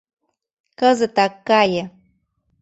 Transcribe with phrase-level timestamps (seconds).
[0.79, 1.83] Кызытак кае...